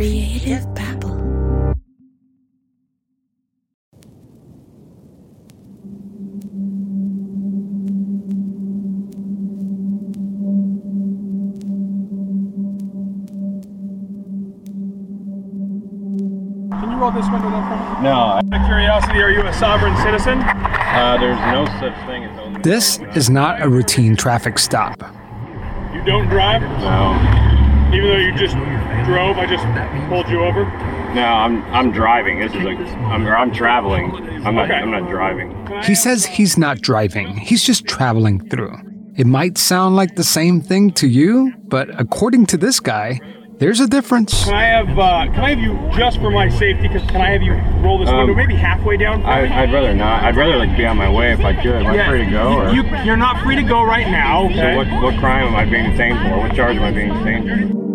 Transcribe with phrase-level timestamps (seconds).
[0.00, 1.16] Creative Babble.
[15.56, 18.02] Can you roll this window down for me?
[18.02, 20.40] No, Out of curiosity, are you a sovereign citizen?
[20.42, 22.60] uh, there's no such thing as only.
[22.62, 25.00] This is not a routine traffic stop.
[25.94, 26.62] You don't drive?
[26.80, 27.14] No,
[27.94, 28.56] Even though you just
[29.06, 29.64] drove, I just
[30.08, 30.64] pulled you over?
[31.14, 32.40] no, I'm I'm driving.
[32.40, 34.10] This is like I'm I'm traveling.
[34.44, 34.74] I'm not Okay.
[34.74, 35.48] I'm not driving.
[35.84, 38.76] He says he's not driving, he's just traveling through.
[39.16, 43.18] It might sound like the same thing to you, but according to this guy,
[43.58, 44.44] there's a difference.
[44.44, 46.88] Can I have uh, can I have you just for my safety?
[46.88, 49.22] Cause can I have you roll this Um, window maybe halfway down?
[49.24, 50.22] I I'd rather not.
[50.24, 51.76] I'd rather like be on my way if I could.
[51.76, 52.44] Am I Yeah, free to go?
[52.60, 52.70] Or?
[52.74, 54.44] You, you're not free to go right now.
[54.46, 54.56] Okay.
[54.56, 56.36] so what what crime am I being detained for?
[56.40, 57.85] What charge am I being detained for?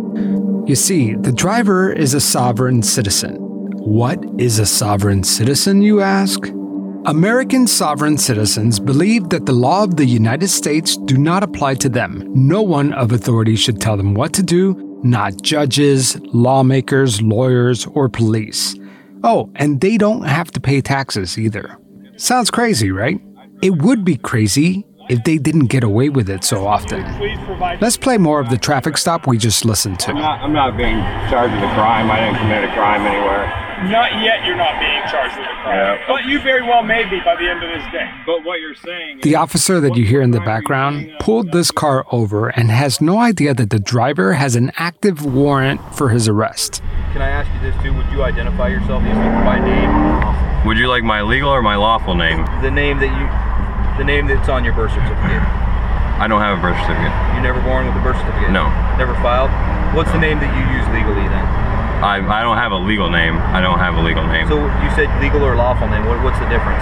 [0.71, 3.35] You see, the driver is a sovereign citizen.
[3.79, 6.47] What is a sovereign citizen, you ask?
[7.03, 11.89] American sovereign citizens believe that the law of the United States do not apply to
[11.89, 12.23] them.
[12.33, 18.07] No one of authority should tell them what to do, not judges, lawmakers, lawyers, or
[18.07, 18.73] police.
[19.25, 21.77] Oh, and they don't have to pay taxes either.
[22.15, 23.19] Sounds crazy, right?
[23.61, 27.03] It would be crazy if they didn't get away with it so often.
[27.17, 27.81] Please provide.
[27.81, 30.11] Let's play more of the traffic stop we just listened to.
[30.11, 30.97] I'm not I'm not being
[31.29, 32.09] charged with a crime.
[32.11, 33.57] I didn't commit a crime anywhere.
[33.89, 34.45] Not yet.
[34.45, 36.05] You're not being charged with a crime, Yeah.
[36.07, 38.07] but you very well may be by the end of this day.
[38.27, 39.21] But what you're saying.
[39.23, 43.17] The officer that you hear in the background pulled this car over and has no
[43.19, 46.83] idea that the driver has an active warrant for his arrest.
[47.13, 47.91] Can I ask you this too?
[47.95, 52.13] Would you identify yourself either by name, Would you like my legal or my lawful
[52.13, 52.45] name?
[52.61, 53.25] the name that you,
[53.97, 55.41] the name that's on your birth certificate?
[56.21, 57.11] I don't have a birth certificate.
[57.35, 58.51] You never born with a birth certificate?
[58.53, 58.69] No.
[58.97, 59.49] Never filed.
[59.97, 61.45] What's the name that you use legally then?
[62.01, 63.37] I, I don't have a legal name.
[63.53, 64.47] I don't have a legal name.
[64.47, 66.05] So you said legal or lawful name.
[66.05, 66.81] What, what's the difference?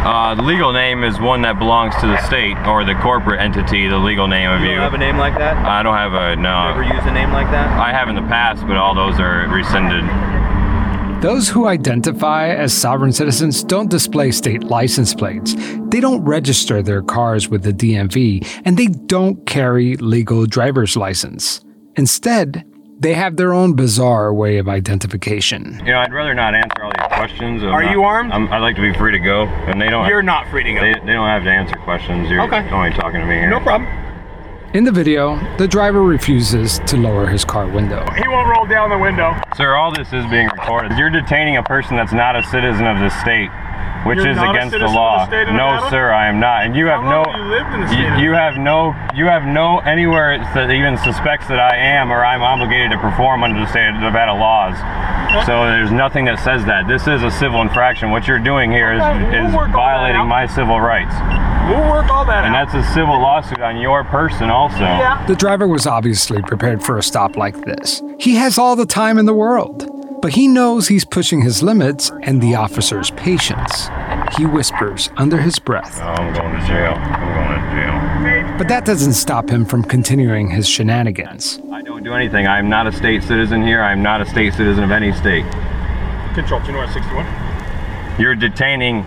[0.00, 3.86] Uh, the legal name is one that belongs to the state or the corporate entity.
[3.86, 4.80] The legal name of You you.
[4.80, 5.58] have a name like that.
[5.60, 6.72] I don't have a no.
[6.72, 7.68] Never use a name like that.
[7.78, 10.02] I have in the past, but all those are rescinded.
[11.20, 15.54] Those who identify as sovereign citizens don't display state license plates.
[15.90, 21.60] They don't register their cars with the DMV, and they don't carry legal driver's license.
[21.96, 22.64] Instead,
[23.00, 25.78] they have their own bizarre way of identification.
[25.84, 27.62] You know, I'd rather not answer all these questions.
[27.62, 28.32] I'm Are not- you armed?
[28.32, 30.06] I'm, I'd like to be free to go, and they don't.
[30.08, 30.80] You're not free to go.
[30.80, 32.30] They, they don't have to answer questions.
[32.30, 32.66] You're Okay.
[32.70, 33.50] only talking to me here.
[33.50, 33.90] no problem.
[34.72, 38.06] In the video, the driver refuses to lower his car window.
[38.16, 39.34] He won't roll down the window.
[39.56, 40.96] Sir, all this is being recorded.
[40.96, 43.50] You're detaining a person that's not a citizen of this state,
[44.04, 45.18] which You're is not a against the citizen of law.
[45.18, 45.90] the state of no, Nevada?
[45.90, 46.64] sir, I am not.
[46.64, 47.32] And you have How long no.
[47.32, 48.94] have you lived in the state of you, you have no.
[49.14, 53.42] You have no anywhere that even suspects that I am or I'm obligated to perform
[53.44, 54.76] under the state of Nevada laws.
[55.46, 56.88] So there's nothing that says that.
[56.88, 58.10] This is a civil infraction.
[58.10, 61.14] What you're doing here is, Okay, we'll is work all that violating my civil rights,
[61.70, 62.72] We'll work all that and out.
[62.72, 64.80] that's a civil lawsuit on your person also.
[64.80, 65.24] yeah.
[65.26, 68.02] The driver was obviously prepared for a stop like this.
[68.18, 69.86] He has all the time in the world,
[70.20, 73.88] but he knows he's pushing his limits and the officer's patience.
[74.36, 76.94] He whispers under his breath, I'm going to jail.
[76.94, 78.58] I'm going to jail.
[78.58, 81.60] but that doesn't stop him from continuing his shenanigans.
[81.72, 82.46] I don't do anything.
[82.46, 83.80] I am not a state citizen here.
[83.82, 85.44] I am not a state citizen of any state.
[86.34, 87.26] Control to North 61.
[88.20, 89.06] You're detaining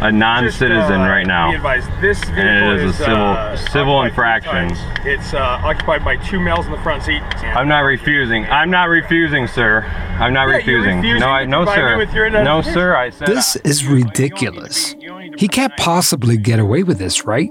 [0.00, 1.54] a non-citizen uh, right Be now.
[1.54, 5.06] advised, this vehicle it is a civil- uh, civil occupied infraction.
[5.06, 7.22] It's uh, occupied by two males in the front seat.
[7.42, 8.44] I'm not refusing.
[8.46, 9.82] I'm not refusing, sir.
[10.18, 10.96] I'm not Yeah, refusing.
[10.96, 11.98] refusing No, I, no, sir.
[11.98, 12.96] with your No, sir.
[12.96, 13.28] I said.
[13.28, 14.94] This is ridiculous.
[15.36, 17.50] He can't possibly get away with this, right?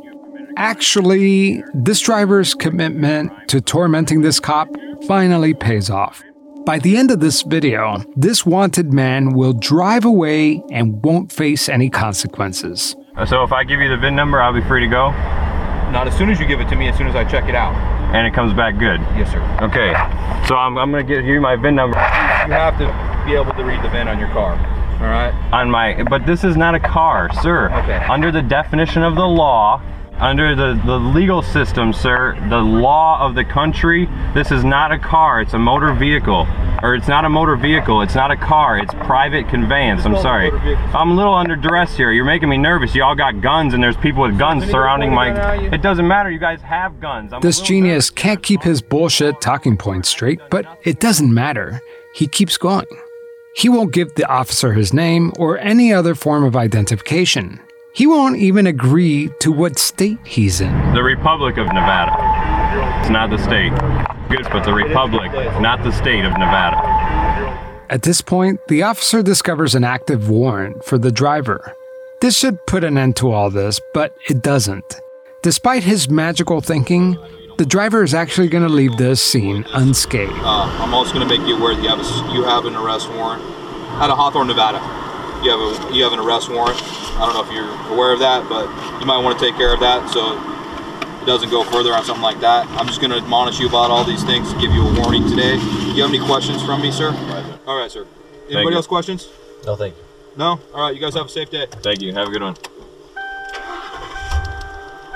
[0.58, 4.68] Actually, this driver's commitment to tormenting this cop
[5.08, 6.22] finally pays off.
[6.70, 11.68] By the end of this video, this wanted man will drive away and won't face
[11.68, 12.96] any consequences.
[13.16, 15.10] Uh, so if I give you the VIN number, I'll be free to go,
[15.90, 16.88] Not as soon as you give it to me.
[16.88, 17.74] As soon as I check it out.
[18.14, 19.00] and it comes back good.
[19.18, 19.42] Yes, sir.
[19.64, 19.94] Okay.
[20.48, 22.86] So I'm, I'm gonna give you my VIN number You have to
[23.26, 24.52] be able to read the VIN on your car.
[25.02, 25.34] All right.
[25.52, 26.04] on my.
[26.04, 27.72] But this is not a car, sir.
[27.80, 27.98] Okay.
[28.06, 29.82] Under the definition of the law.
[30.20, 35.00] Under the, the legal system, sir, the law of the country, this is not a
[35.00, 36.46] car, it's a motor vehicle.
[36.82, 40.06] Or it's not a motor vehicle, it's not a car, it's private conveyance.
[40.06, 40.52] I'm sorry.
[40.52, 42.12] I'm a little under duress here.
[42.12, 42.94] You're making me nervous.
[42.96, 45.28] You all got guns and there's people with guns surrounding my.
[45.28, 45.70] pointing a gun at you?
[45.72, 47.32] It doesn't matter, you guys have guns.
[47.32, 51.82] I'm This little genius can't keep his bullshit talking points straight, but it doesn't matter.
[52.14, 52.88] He keeps going.
[53.56, 57.62] He won't give the officer his name or any other form of identification.
[57.92, 60.94] He won't even agree to what state he's in.
[60.94, 62.14] The Republic of Nevada.
[63.02, 63.72] It's not the state.
[64.30, 66.78] Good, but the Republic, not the state of Nevada.
[67.90, 71.76] At this point, the officer discovers an active warrant for the driver.
[72.22, 75.02] This should put an end to all this, but it doesn't.
[75.42, 77.18] Despite his magical thinking,
[77.58, 80.32] the driver is actually going to leave this scene unscathed.
[80.34, 82.76] Uh, I'm also going to make you aware that you have a, you have an
[82.76, 83.42] arrest warrant
[84.00, 84.80] out of Hawthorne, Nevada.
[85.44, 86.78] You have a you have an arrest warrant.
[87.16, 88.68] I don't know if you're aware of that, but
[89.00, 90.36] you might want to take care of that so
[91.22, 92.68] it doesn't go further on something like that.
[92.72, 95.58] I'm just going to admonish you about all these things, give you a warning today.
[95.58, 97.12] Do you have any questions from me, sir?
[97.66, 98.06] All right, sir.
[98.46, 98.76] Anybody you.
[98.76, 99.30] else questions?
[99.66, 100.04] No, thank you.
[100.36, 100.60] No?
[100.74, 101.68] All right, you guys have a safe day.
[101.70, 102.14] Thank you.
[102.14, 102.56] Have a good one.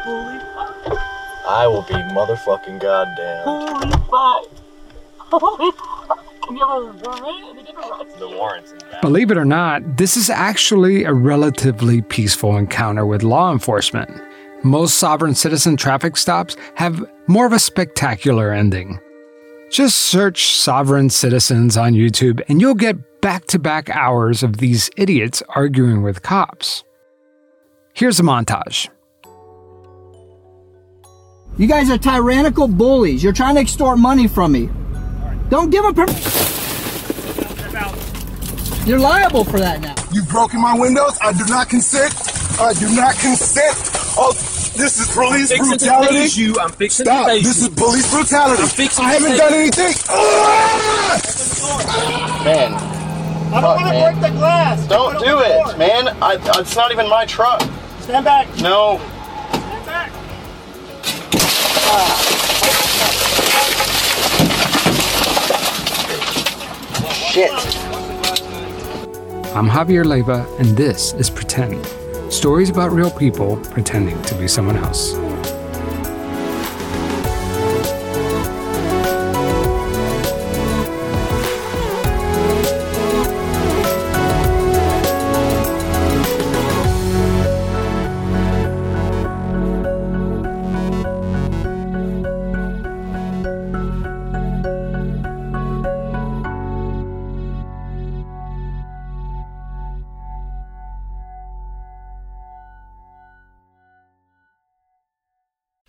[0.04, 1.00] Holy fuck.
[1.48, 3.44] I will be motherfucking goddamn.
[3.46, 4.48] Holy fuck!
[5.18, 5.93] Holy fuck!
[9.02, 14.10] Believe it or not, this is actually a relatively peaceful encounter with law enforcement.
[14.64, 19.00] Most sovereign citizen traffic stops have more of a spectacular ending.
[19.72, 24.90] Just search sovereign citizens on YouTube and you'll get back to back hours of these
[24.98, 26.84] idiots arguing with cops.
[27.94, 28.90] Here's a montage.
[31.58, 33.24] You guys are tyrannical bullies.
[33.24, 34.70] You're trying to extort money from me.
[35.54, 35.94] Don't give them.
[35.94, 36.08] Per-
[38.88, 39.94] You're liable for that now.
[40.12, 41.16] You've broken my windows.
[41.22, 42.12] I do not consent.
[42.60, 43.78] I do not consent.
[44.18, 44.34] Oh,
[44.76, 46.42] this is police brutality.
[46.42, 46.56] you.
[46.60, 47.28] I'm fixing Stop.
[47.28, 48.64] This is police brutality.
[48.64, 49.94] fixing I haven't done anything.
[50.10, 51.22] Ah!
[52.44, 54.88] Man, I don't want to break the glass.
[54.88, 56.08] don't do it, man.
[56.20, 57.62] I, it's not even my truck.
[58.00, 58.48] Stand back.
[58.60, 59.00] No.
[59.52, 60.12] Stand back.
[67.32, 67.52] Shit.
[69.56, 71.84] I'm Javier Leiva, and this is Pretend
[72.32, 75.14] stories about real people pretending to be someone else.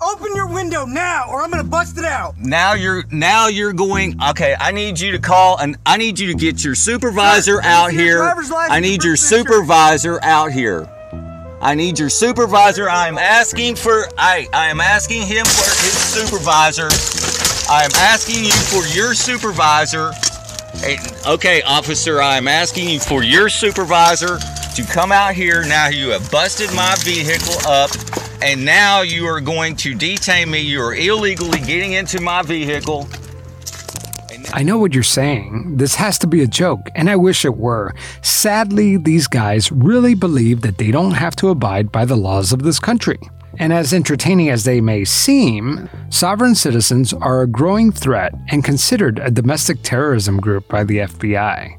[0.00, 2.38] Open your window now, or I'm gonna bust it out.
[2.38, 4.20] Now you're now you're going.
[4.30, 7.90] Okay, I need you to call and I need you to get your supervisor out
[7.90, 8.22] here.
[8.22, 10.88] I need your supervisor out here.
[11.60, 12.88] I need your supervisor.
[12.88, 16.88] I am asking for I I am asking him for his supervisor.
[17.70, 20.12] I am asking you for your supervisor.
[20.74, 24.38] Hey, Okay, officer, I am asking you for your supervisor
[24.78, 25.64] to come out here.
[25.64, 27.90] Now you have busted my vehicle up,
[28.40, 30.60] and now you are going to detain me.
[30.60, 33.08] You are illegally getting into my vehicle.
[34.52, 35.78] I know what you're saying.
[35.78, 37.92] This has to be a joke, and I wish it were.
[38.22, 42.62] Sadly, these guys really believe that they don't have to abide by the laws of
[42.62, 43.18] this country.
[43.58, 49.18] And as entertaining as they may seem, sovereign citizens are a growing threat and considered
[49.18, 51.77] a domestic terrorism group by the FBI.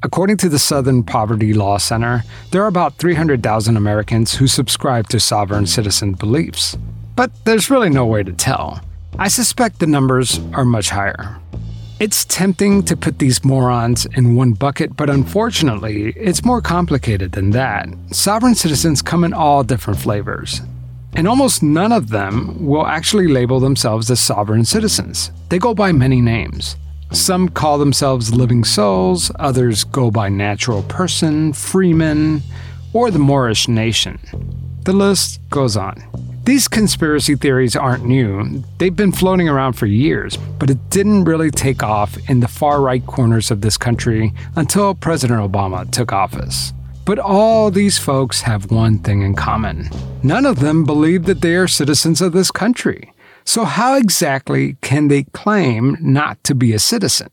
[0.00, 5.18] According to the Southern Poverty Law Center, there are about 300,000 Americans who subscribe to
[5.18, 6.78] sovereign citizen beliefs.
[7.16, 8.80] But there's really no way to tell.
[9.18, 11.40] I suspect the numbers are much higher.
[11.98, 17.50] It's tempting to put these morons in one bucket, but unfortunately, it's more complicated than
[17.50, 17.88] that.
[18.12, 20.60] Sovereign citizens come in all different flavors.
[21.16, 25.32] And almost none of them will actually label themselves as sovereign citizens.
[25.48, 26.76] They go by many names.
[27.12, 32.42] Some call themselves living souls, others go by natural person, freeman,
[32.92, 34.18] or the Moorish nation.
[34.84, 36.02] The list goes on.
[36.44, 38.62] These conspiracy theories aren't new.
[38.78, 42.80] They've been floating around for years, but it didn't really take off in the far
[42.80, 46.72] right corners of this country until President Obama took office.
[47.04, 49.88] But all these folks have one thing in common
[50.22, 53.12] none of them believe that they are citizens of this country.
[53.48, 57.30] So, how exactly can they claim not to be a citizen?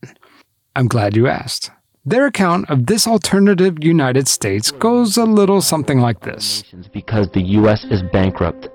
[0.74, 1.72] I'm glad you asked.
[2.06, 7.42] Their account of this alternative United States goes a little something like this Because the
[7.60, 7.84] U.S.
[7.92, 8.70] is bankrupt.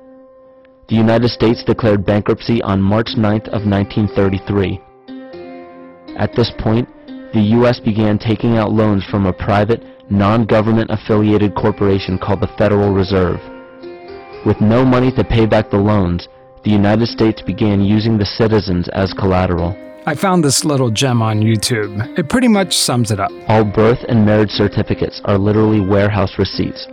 [0.91, 4.79] The United States declared bankruptcy on March 9th of 1933.
[6.19, 6.91] At this point,
[7.33, 7.81] the U.S.
[7.81, 13.41] began taking out loans from a private, non-government affiliated corporation called the Federal Reserve.
[14.45, 16.29] With no money to pay back the loans,
[16.65, 19.77] the United States began using the citizens as collateral.
[20.07, 22.19] I found this little gem on YouTube.
[22.19, 23.31] It pretty much sums it up.
[23.49, 26.87] All birth and marriage certificates are literally warehouse receipts.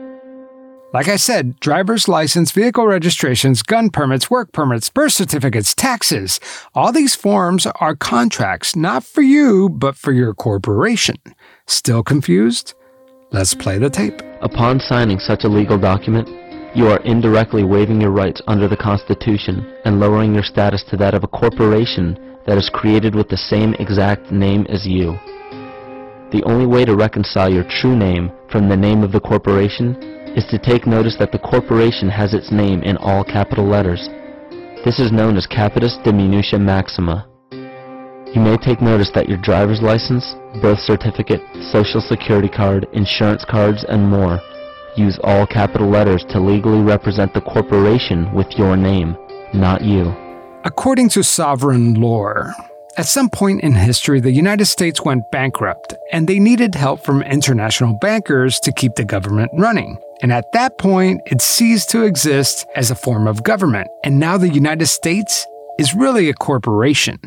[0.94, 6.40] Like I said, driver's license, vehicle registrations, gun permits, work permits, birth certificates, taxes.
[6.74, 11.18] All these forms are contracts, not for you, but for your corporation.
[11.66, 12.74] Still confused?
[13.32, 14.22] Let's play the tape.
[14.42, 16.30] Upon signing such a legal document,
[16.78, 21.16] you are indirectly waiving your rights under the Constitution and lowering your status to that
[21.16, 25.14] of a corporation that is created with the same exact name as you.
[26.30, 29.96] The only way to reconcile your true name from the name of the corporation
[30.38, 34.08] is to take notice that the corporation has its name in all capital letters.
[34.86, 37.28] This is known as capitis diminutia maxima.
[37.50, 41.42] You may take notice that your driver's license, birth certificate,
[41.72, 44.40] social security card, insurance cards, and more
[44.98, 49.18] use all capital letters to legally represent the corporation with your name,
[49.54, 50.16] not you.
[50.64, 52.54] According to sovereign lore,
[52.98, 57.22] at some point in history, the United States went bankrupt and they needed help from
[57.22, 60.00] international bankers to keep the government running.
[60.24, 63.88] And at that point, it ceased to exist as a form of government.
[64.04, 65.46] And now the United States
[65.78, 67.20] is really a corporation,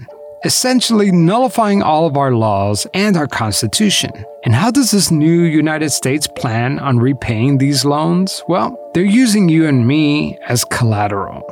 [0.44, 4.10] essentially nullifying all of our laws and our Constitution.
[4.44, 8.42] And how does this new United States plan on repaying these loans?
[8.48, 11.42] Well, they're using you and me as collateral.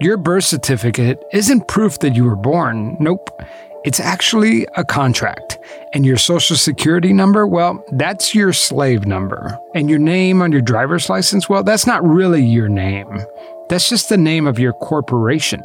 [0.00, 2.96] Your birth certificate isn't proof that you were born.
[2.98, 3.40] Nope.
[3.84, 5.58] It's actually a contract.
[5.92, 9.58] And your social security number, well, that's your slave number.
[9.74, 13.20] And your name on your driver's license, well, that's not really your name.
[13.68, 15.64] That's just the name of your corporation.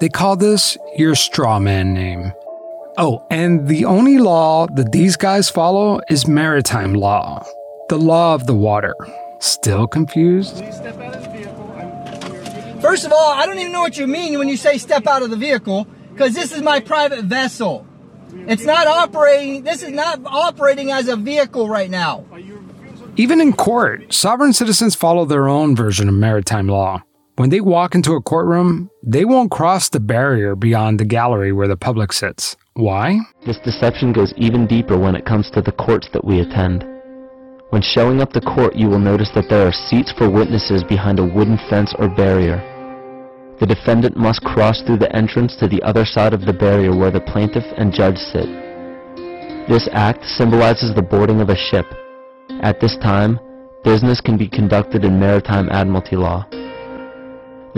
[0.00, 2.32] They call this your straw man name.
[2.98, 7.44] Oh, and the only law that these guys follow is maritime law,
[7.88, 8.94] the law of the water.
[9.40, 10.58] Still confused?
[12.80, 15.22] First of all, I don't even know what you mean when you say step out
[15.22, 17.84] of the vehicle, because this is my private vessel.
[18.46, 22.24] It's not operating, this is not operating as a vehicle right now.
[23.16, 27.02] Even in court, sovereign citizens follow their own version of maritime law.
[27.38, 31.68] When they walk into a courtroom, they won't cross the barrier beyond the gallery where
[31.68, 32.56] the public sits.
[32.74, 33.20] Why?
[33.46, 36.84] This deception goes even deeper when it comes to the courts that we attend.
[37.70, 41.20] When showing up to court, you will notice that there are seats for witnesses behind
[41.20, 42.58] a wooden fence or barrier.
[43.60, 47.12] The defendant must cross through the entrance to the other side of the barrier where
[47.12, 48.48] the plaintiff and judge sit.
[49.68, 51.86] This act symbolizes the boarding of a ship.
[52.62, 53.38] At this time,
[53.84, 56.44] business can be conducted in maritime admiralty law.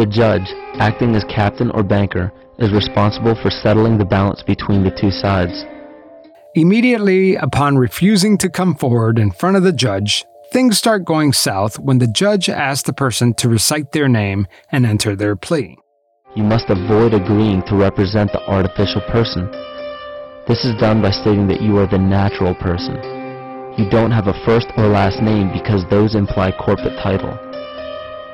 [0.01, 0.49] The judge,
[0.81, 5.67] acting as captain or banker, is responsible for settling the balance between the two sides.
[6.55, 11.79] Immediately upon refusing to come forward in front of the judge, things start going south
[11.79, 15.77] when the judge asks the person to recite their name and enter their plea.
[16.35, 19.51] You must avoid agreeing to represent the artificial person.
[20.49, 22.97] This is done by stating that you are the natural person.
[23.77, 27.37] You don't have a first or last name because those imply corporate title.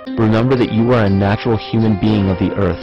[0.06, 2.80] Remember that you are a natural human being of the earth.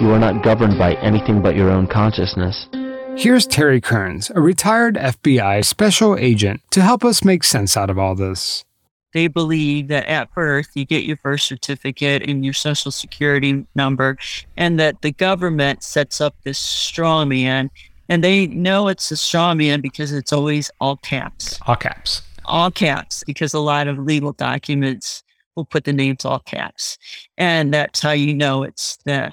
[0.00, 2.68] You are not governed by anything but your own consciousness.
[3.16, 7.98] Here's Terry Kearns, a retired FBI special agent, to help us make sense out of
[7.98, 8.64] all this.
[9.12, 14.16] They believe that at birth you get your birth certificate and your social security number,
[14.56, 17.70] and that the government sets up this straw man,
[18.08, 21.58] and they know it's a straw man because it's always all caps.
[21.66, 22.22] All caps.
[22.44, 25.24] All caps, because a lot of legal documents
[25.60, 26.98] will put the names all caps,
[27.38, 29.32] and that's how you know it's the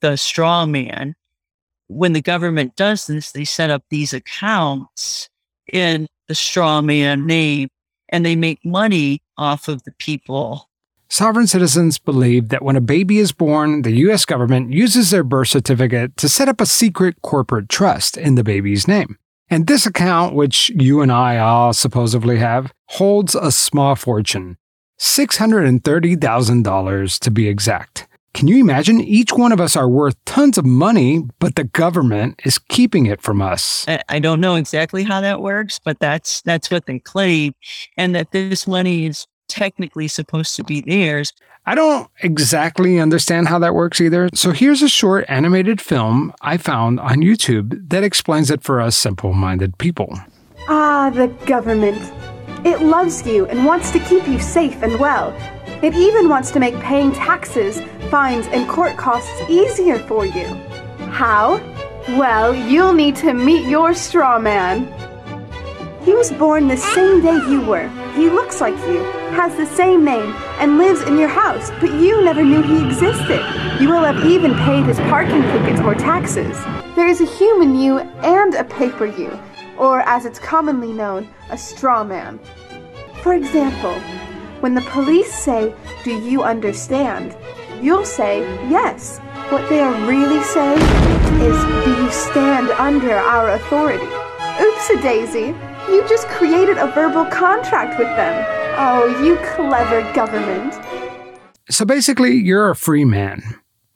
[0.00, 1.14] the straw man
[1.96, 5.28] when the government does this, they set up these accounts
[5.72, 7.68] in the straw man name
[8.08, 10.68] and they make money off of the people.
[11.08, 14.24] Sovereign citizens believe that when a baby is born, the U.S.
[14.24, 18.88] government uses their birth certificate to set up a secret corporate trust in the baby's
[18.88, 19.18] name.
[19.50, 24.56] And this account, which you and I all supposedly have, holds a small fortune.
[25.02, 28.06] $630,000 to be exact.
[28.34, 29.00] Can you imagine?
[29.00, 33.20] Each one of us are worth tons of money, but the government is keeping it
[33.20, 33.84] from us.
[33.88, 37.52] I I don't know exactly how that works, but that's that's what they claim,
[37.96, 41.32] and that this money is technically supposed to be theirs.
[41.66, 44.30] I don't exactly understand how that works either.
[44.34, 48.96] So here's a short animated film I found on YouTube that explains it for us
[48.96, 50.18] simple minded people.
[50.68, 52.00] Ah, the government.
[52.64, 55.34] It loves you and wants to keep you safe and well.
[55.82, 60.46] It even wants to make paying taxes, fines, and court costs easier for you.
[61.10, 61.60] How?
[62.10, 64.86] Well, you'll need to meet your straw man.
[66.04, 67.88] He was born the same day you were.
[68.14, 69.02] He looks like you,
[69.34, 73.40] has the same name, and lives in your house, but you never knew he existed.
[73.80, 76.56] You will have even paid his parking tickets or taxes.
[76.94, 79.36] There is a human you and a paper you,
[79.82, 82.38] or as it's commonly known, a straw man.
[83.22, 83.94] For example,
[84.60, 85.74] when the police say,
[86.04, 87.36] Do you understand?
[87.82, 89.18] You'll say, Yes.
[89.50, 90.78] What they are really saying
[91.42, 94.06] is, Do you stand under our authority?
[94.62, 95.54] Oops a daisy.
[95.88, 98.46] You just created a verbal contract with them.
[98.78, 100.74] Oh, you clever government.
[101.68, 103.42] So basically, you're a free man.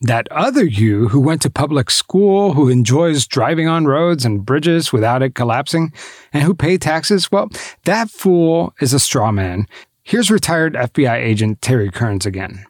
[0.07, 4.93] That other you who went to public school, who enjoys driving on roads and bridges
[4.93, 5.93] without it collapsing,
[6.33, 7.51] and who pay taxes, well,
[7.87, 9.67] that fool is a straw man.
[10.05, 12.65] Here's retired FBI agent Terry Kearns again.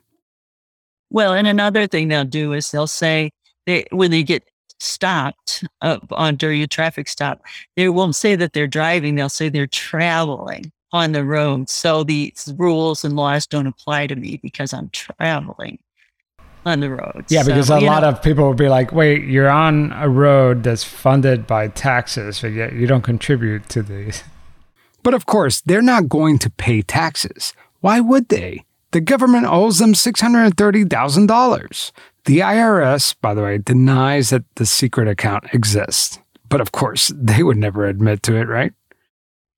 [1.11, 3.31] Well, and another thing they'll do is they'll say
[3.67, 4.43] they when they get
[4.81, 7.43] stopped uh, on during a traffic stop,
[7.77, 9.15] they won't say that they're driving.
[9.15, 11.69] They'll say they're traveling on the road.
[11.69, 15.79] So these rules and laws don't apply to me because I'm traveling
[16.67, 17.25] on the road.
[17.29, 20.09] Yeah, because So, a lot know, of people would be like, "Wait, you're on a
[20.09, 24.23] road that's funded by taxes, but yet you don't contribute to these."
[25.03, 27.53] But of course, they're not going to pay taxes.
[27.79, 28.65] Why would they?
[28.91, 31.93] The government owes them $630,000.
[32.25, 36.19] The IRS, by the way, denies that the secret account exists.
[36.49, 38.73] But of course, they would never admit to it, right?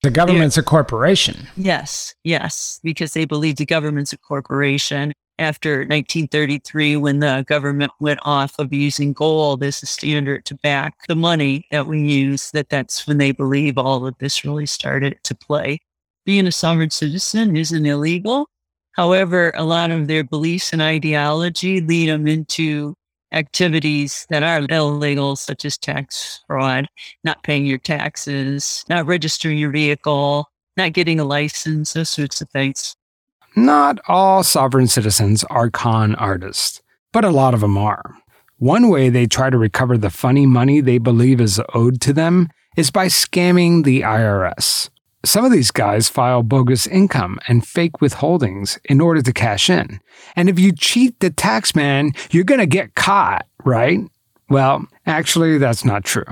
[0.03, 1.49] The government's a corporation.
[1.57, 5.15] Yes, yes, because they believe the government's a corporation.
[5.39, 11.07] After 1933, when the government went off of using gold as a standard to back
[11.07, 15.17] the money that we use, that that's when they believe all of this really started
[15.23, 15.79] to play.
[16.25, 18.49] Being a sovereign citizen isn't illegal.
[18.93, 22.97] However, a lot of their beliefs and ideology lead them into
[23.33, 26.89] activities that are illegal, such as tax fraud,
[27.23, 32.51] not paying your taxes, not registering your vehicle, not getting a license, those sorts of
[32.51, 32.97] things.
[33.57, 36.81] Not all sovereign citizens are con artists,
[37.13, 38.15] but a lot of them are.
[38.59, 42.49] One way they try to recover the funny money they believe is owed to them
[42.77, 44.91] is by scamming the IRS.
[45.25, 50.01] Some of these guys file bogus income and fake withholdings in order to cash in.
[50.37, 54.01] And if you cheat the tax man, you're going to get caught, right?
[54.51, 56.25] Well, actually, that's not true.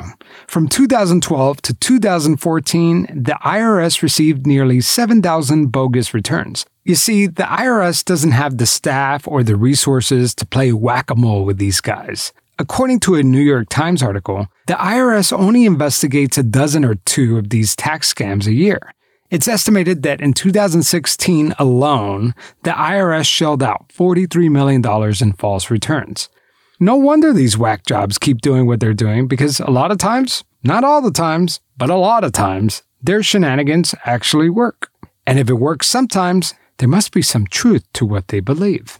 [0.46, 6.64] From 2012 to 2014, the IRS received nearly 7,000 bogus returns.
[6.84, 11.14] You see, the IRS doesn't have the staff or the resources to play whack a
[11.14, 12.32] mole with these guys.
[12.58, 17.36] According to a New York Times article, the IRS only investigates a dozen or two
[17.36, 18.94] of these tax scams a year.
[19.30, 24.82] It's estimated that in 2016 alone, the IRS shelled out $43 million
[25.20, 26.30] in false returns.
[26.78, 30.44] No wonder these whack jobs keep doing what they're doing because a lot of times,
[30.62, 34.90] not all the times, but a lot of times, their shenanigans actually work.
[35.26, 38.98] And if it works sometimes, there must be some truth to what they believe.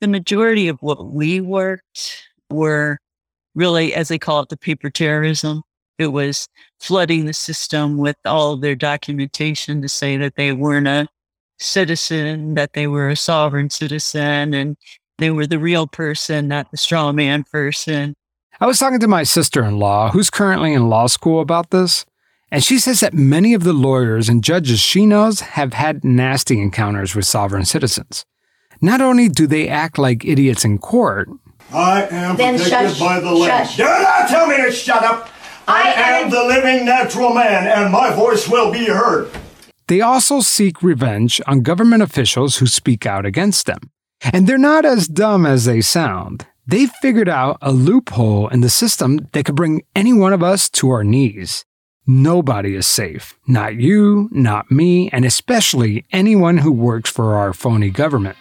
[0.00, 2.98] The majority of what we worked were
[3.56, 5.62] really, as they call it, the paper terrorism.
[5.98, 6.46] It was
[6.78, 11.08] flooding the system with all of their documentation to say that they weren't a
[11.58, 14.76] citizen, that they were a sovereign citizen, and
[15.18, 18.14] they were the real person, not the straw man person.
[18.60, 22.04] I was talking to my sister in law, who's currently in law school, about this,
[22.50, 26.60] and she says that many of the lawyers and judges she knows have had nasty
[26.60, 28.24] encounters with sovereign citizens.
[28.80, 31.28] Not only do they act like idiots in court,
[31.72, 33.68] I am Then protected shush, by the land.
[33.68, 33.76] shush.
[33.76, 35.28] Do not tell me to shut up.
[35.66, 39.30] I, am the living natural man, and my voice will be heard.
[39.88, 43.90] they also seek revenge on government officials who speak out against them.
[44.22, 46.46] And they're not as dumb as they sound.
[46.66, 50.68] They've figured out a loophole in the system that could bring any one of us
[50.70, 51.64] to our knees.
[52.06, 53.38] Nobody is safe.
[53.46, 58.36] Not you, not me, and especially anyone who works for our phony government.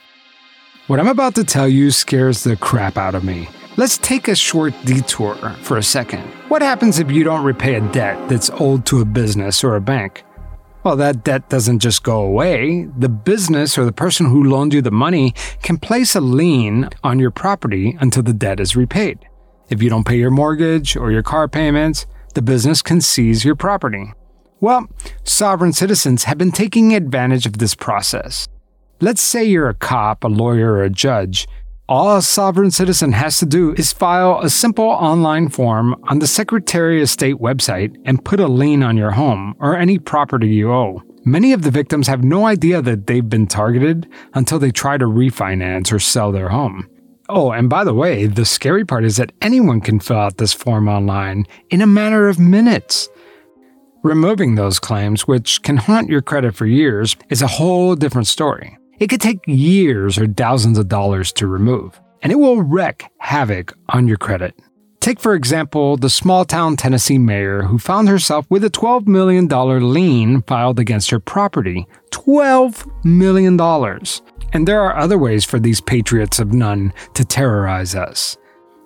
[0.88, 3.50] What I'm about to tell you scares the crap out of me.
[3.76, 6.24] Let's take a short detour for a second.
[6.48, 9.82] What happens if you don't repay a debt that's owed to a business or a
[9.82, 10.24] bank?
[10.88, 12.88] Well, that debt doesn't just go away.
[12.98, 17.20] The business or the person who loaned you the money can place a lien on
[17.20, 19.20] your property until the debt is repaid.
[19.70, 23.58] If you don't pay your mortgage or your car payments, the business can seize your
[23.58, 24.14] property.
[24.62, 24.88] Well,
[25.26, 28.48] sovereign citizens have been taking advantage of this process.
[29.02, 31.50] Let's say you're a cop, a lawyer, or a judge.
[31.90, 36.28] All a sovereign citizen has to do is file a simple online form on the
[36.28, 40.70] Secretary of State website and put a lien on your home or any property you
[40.70, 41.02] owe.
[41.24, 45.06] Many of the victims have no idea that they've been targeted until they try to
[45.06, 46.90] refinance or sell their home.
[47.30, 50.54] Oh, and by the way, the scary part is that anyone can fill out this
[50.54, 53.08] form online in a matter of minutes.
[54.04, 58.78] Removing those claims, which can haunt your credit for years, is a whole different story.
[59.00, 63.74] It could take years or thousands of dollars to remove, and it will wreak havoc
[63.90, 64.56] on your credit.
[65.00, 69.48] Take, for example, the small town Tennessee mayor who found herself with a $12 million
[69.48, 71.88] lien filed against her property.
[72.12, 73.60] $12 million.
[74.54, 78.36] And there are other ways for these patriots of none to terrorize us.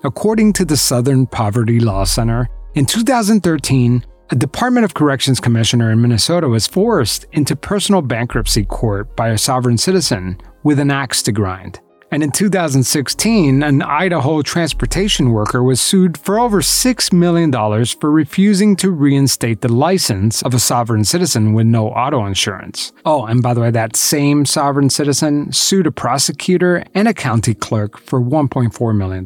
[0.04, 6.02] According to the Southern Poverty Law Center, in 2013, a Department of Corrections commissioner in
[6.02, 11.34] Minnesota was forced into personal bankruptcy court by a sovereign citizen with an axe to
[11.34, 11.82] grind.
[12.14, 17.52] And in 2016, an Idaho transportation worker was sued for over $6 million
[17.86, 22.94] for refusing to reinstate the license of a sovereign citizen with no auto insurance.
[23.06, 27.54] Oh, and by the way, that same sovereign citizen sued a prosecutor and a county
[27.54, 29.26] clerk for $1.4 million.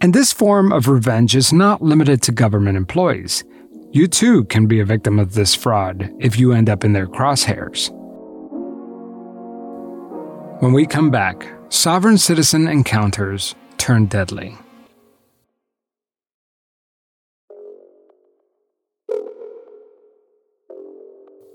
[0.00, 3.44] And this form of revenge is not limited to government employees.
[3.90, 7.06] You too can be a victim of this fraud if you end up in their
[7.06, 7.90] crosshairs.
[10.60, 14.58] When we come back, sovereign citizen encounters turn deadly.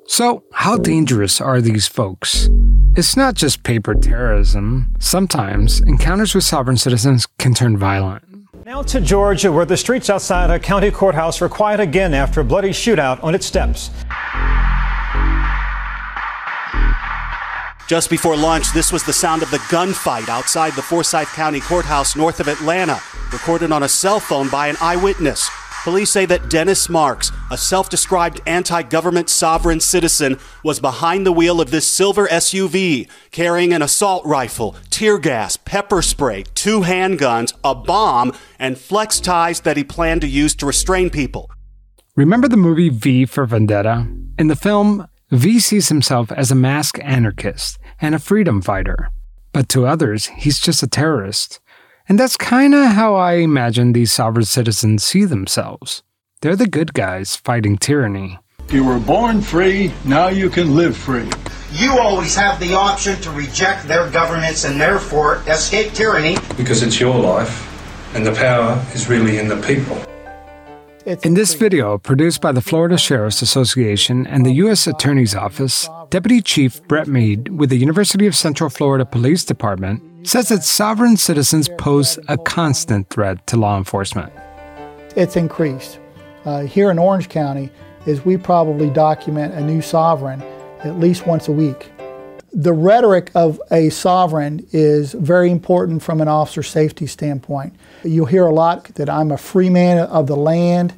[0.07, 2.49] So, how dangerous are these folks?
[2.95, 4.93] It's not just paper terrorism.
[4.99, 8.32] Sometimes encounters with sovereign citizens can turn violent.
[8.65, 12.45] Now to Georgia, where the streets outside a county courthouse were quiet again after a
[12.45, 13.89] bloody shootout on its steps.
[17.89, 22.15] Just before lunch, this was the sound of the gunfight outside the Forsyth County Courthouse
[22.15, 23.01] north of Atlanta,
[23.33, 25.49] recorded on a cell phone by an eyewitness.
[25.83, 31.33] Police say that Dennis Marks, a self described anti government sovereign citizen, was behind the
[31.33, 37.53] wheel of this silver SUV, carrying an assault rifle, tear gas, pepper spray, two handguns,
[37.65, 41.51] a bomb, and flex ties that he planned to use to restrain people.
[42.15, 44.07] Remember the movie V for Vendetta?
[44.39, 49.09] In the film, V sees himself as a masked anarchist and a freedom fighter.
[49.51, 51.59] But to others, he's just a terrorist.
[52.09, 56.03] And that's kind of how I imagine these sovereign citizens see themselves.
[56.41, 58.39] They're the good guys fighting tyranny.
[58.69, 61.29] You were born free, now you can live free.
[61.71, 66.35] You always have the option to reject their governments and therefore escape tyranny.
[66.57, 67.69] Because it's your life,
[68.15, 69.97] and the power is really in the people.
[71.23, 74.87] In this video, produced by the Florida Sheriff's Association and the U.S.
[74.87, 80.49] Attorney's Office, Deputy Chief Brett Mead with the University of Central Florida Police Department says
[80.49, 84.31] that sovereign citizens pose a constant threat to law enforcement.
[85.15, 85.99] It's increased.
[86.45, 87.71] Uh, here in Orange County,
[88.05, 90.41] is we probably document a new sovereign
[90.83, 91.89] at least once a week.
[92.51, 97.73] The rhetoric of a sovereign is very important from an officer safety standpoint.
[98.03, 100.93] You'll hear a lot that I'm a free man of the land.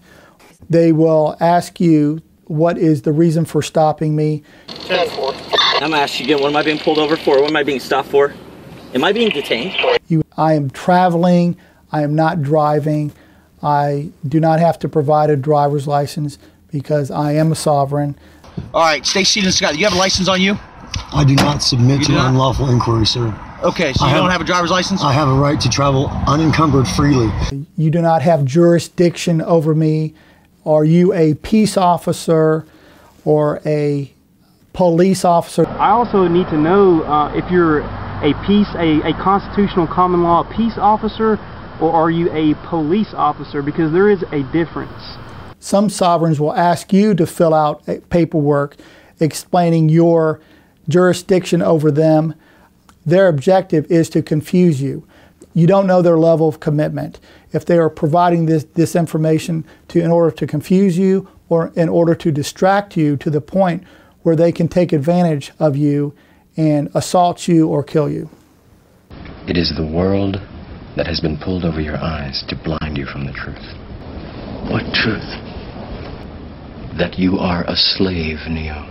[0.69, 4.43] They will ask you, what is the reason for stopping me?
[4.89, 7.39] I'm gonna you again, what am I being pulled over for?
[7.39, 8.33] What am I being stopped for?
[8.95, 9.75] Am I being detained?
[10.07, 11.57] You, I am traveling,
[11.91, 13.11] I am not driving,
[13.61, 16.37] I do not have to provide a driver's license
[16.71, 18.17] because I am a sovereign.
[18.73, 19.73] All right, stay seated, Scott.
[19.73, 20.57] Do you have a license on you?
[21.11, 22.29] I do not submit You to do not?
[22.29, 23.37] unlawful inquiry, sir.
[23.63, 25.03] Okay, so I you have- don't have a driver's license?
[25.03, 27.29] I have a right to travel unencumbered freely.
[27.75, 30.13] You do not have jurisdiction over me.
[30.65, 32.65] Are you a peace officer
[33.25, 34.09] or a
[34.71, 35.67] police officer?
[35.67, 37.81] I also need to know uh, if you're
[38.25, 41.37] a peace, a, a constitutional common law peace officer,
[41.79, 43.61] or are you a police officer?
[43.61, 45.17] Because there is a difference.
[45.59, 48.77] Some sovereigns will ask you to fill out paperwork
[49.19, 50.39] explaining your
[50.89, 52.33] jurisdiction over them.
[53.05, 55.07] Their objective is to confuse you.
[55.53, 57.19] You don't know their level of commitment.
[57.53, 61.89] If they are providing this, this information to, in order to confuse you or in
[61.89, 63.83] order to distract you to the point
[64.23, 66.13] where they can take advantage of you
[66.57, 68.29] and assault you or kill you.
[69.47, 70.37] It is the world
[70.95, 73.75] that has been pulled over your eyes to blind you from the truth.
[74.71, 75.27] What truth?
[76.97, 78.89] That you are a slave, Neo.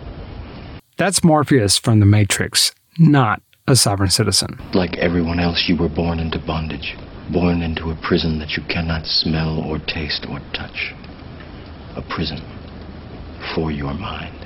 [0.96, 4.58] That's Morpheus from The Matrix, not a sovereign citizen.
[4.74, 6.96] Like everyone else, you were born into bondage,
[7.32, 10.92] born into a prison that you cannot smell or taste or touch.
[11.96, 12.38] A prison
[13.54, 14.43] for your mind.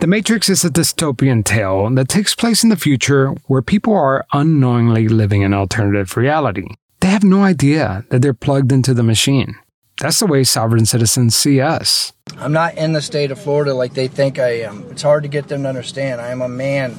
[0.00, 4.24] The Matrix is a dystopian tale that takes place in the future where people are
[4.32, 6.68] unknowingly living an alternative reality.
[7.00, 9.56] They have no idea that they're plugged into the machine.
[10.00, 12.12] That's the way sovereign citizens see us.
[12.36, 14.84] I'm not in the state of Florida like they think I am.
[14.92, 16.20] It's hard to get them to understand.
[16.20, 16.96] I am a man.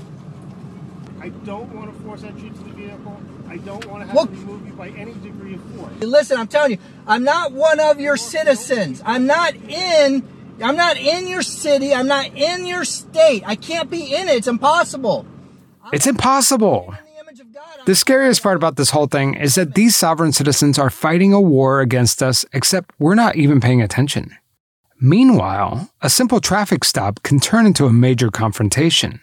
[1.22, 3.22] I don't want to force entry to the vehicle.
[3.48, 4.30] I don't want to have Look.
[4.30, 5.94] to remove you by any degree of force.
[6.02, 9.02] Listen, I'm telling you, I'm not one of your citizens.
[9.06, 10.28] I'm not in
[10.62, 11.94] I'm not in your city.
[11.94, 13.44] I'm not in your state.
[13.46, 14.36] I can't be in it.
[14.36, 15.26] It's impossible.
[15.94, 16.94] It's impossible.
[17.86, 21.42] The scariest part about this whole thing is that these sovereign citizens are fighting a
[21.42, 24.36] war against us, except we're not even paying attention.
[25.00, 29.22] Meanwhile, a simple traffic stop can turn into a major confrontation.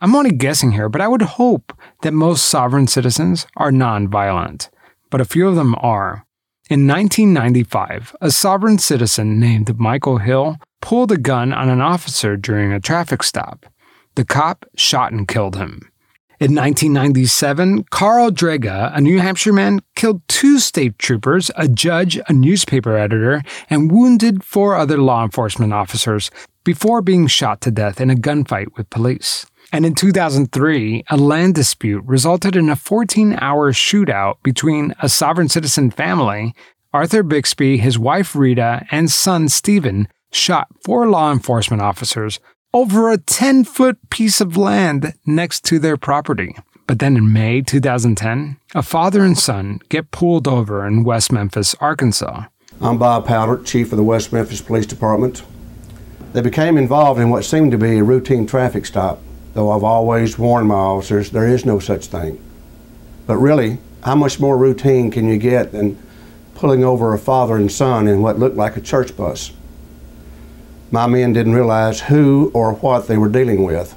[0.00, 4.68] I'm only guessing here, but I would hope that most sovereign citizens are non-violent,
[5.10, 6.26] but a few of them are.
[6.68, 12.72] In 1995, a sovereign citizen named Michael Hill pulled a gun on an officer during
[12.72, 13.66] a traffic stop.
[14.16, 15.92] The cop shot and killed him.
[16.40, 22.32] In 1997, Carl Drega, a New Hampshire man, killed two state troopers, a judge, a
[22.32, 26.32] newspaper editor, and wounded four other law enforcement officers
[26.64, 29.46] before being shot to death in a gunfight with police.
[29.72, 35.48] And in 2003, a land dispute resulted in a 14 hour shootout between a sovereign
[35.48, 36.54] citizen family,
[36.92, 42.38] Arthur Bixby, his wife Rita, and son Steven, shot four law enforcement officers
[42.72, 46.54] over a 10 foot piece of land next to their property.
[46.86, 51.74] But then in May 2010, a father and son get pulled over in West Memphis,
[51.80, 52.44] Arkansas.
[52.80, 55.42] I'm Bob Paudert, Chief of the West Memphis Police Department.
[56.32, 59.20] They became involved in what seemed to be a routine traffic stop,
[59.56, 62.38] though I've always warned my officers there is no such thing.
[63.26, 65.98] But really, how much more routine can you get than
[66.54, 69.52] pulling over a father and son in what looked like a church bus?
[70.90, 73.96] My men didn't realize who or what they were dealing with.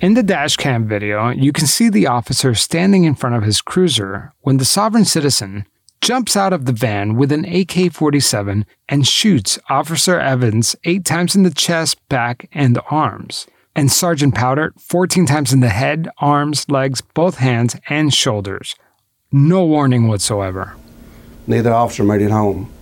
[0.00, 4.32] In the dashcam video, you can see the officer standing in front of his cruiser
[4.40, 5.66] when the sovereign citizen
[6.00, 11.36] jumps out of the van with an AK 47 and shoots Officer Evans eight times
[11.36, 13.46] in the chest, back, and arms,
[13.78, 18.74] and Sergeant Paudert 14 times in the head, arms, legs, both hands, and shoulders.
[19.30, 20.74] No warning whatsoever.
[21.46, 22.72] Neither officer made it home.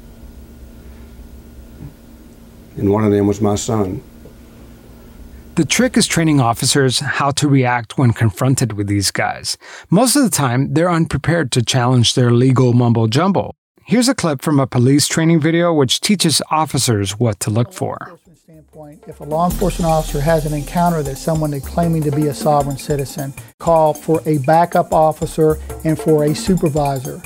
[2.78, 4.02] And one of them was my son.
[5.56, 9.58] The trick is training officers how to react when confronted with these guys.
[9.90, 13.52] Most of the time, they're unprepared to challenge their legal mumbo jumbo.
[13.84, 18.18] Here's a clip from a police training video which teaches officers what to look for.
[19.06, 22.34] If a law enforcement officer has an encounter that someone is claiming to be a
[22.34, 27.22] sovereign citizen, call for a backup officer and for a supervisor.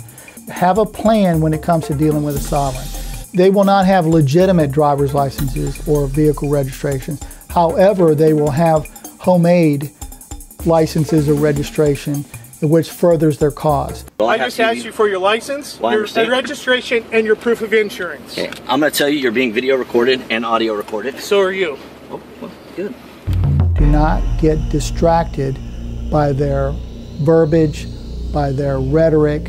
[0.47, 2.87] Have a plan when it comes to dealing with a sovereign.
[3.35, 7.21] They will not have legitimate driver's licenses or vehicle registrations.
[7.49, 8.87] However, they will have
[9.19, 9.91] homemade
[10.67, 12.25] licenses or registration,
[12.62, 14.05] which furthers their cause.
[14.20, 18.38] I just asked you for your license, Well, your registration, and your proof of insurance.
[18.38, 21.18] Okay, I'm gonna tell you you're being video recorded and audio recorded.
[21.20, 21.79] So are you.
[22.11, 22.94] Oh, well, good.
[23.75, 25.59] Do not get distracted
[26.11, 26.75] by their
[27.23, 27.87] verbiage,
[28.33, 29.44] by their rhetoric,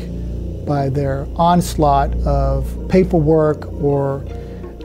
[0.66, 4.24] by their onslaught of paperwork or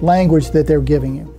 [0.01, 1.33] language that they're giving you.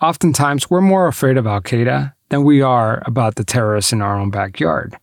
[0.00, 4.18] Oftentimes, we're more afraid of Al Qaeda than we are about the terrorists in our
[4.18, 4.96] own backyard.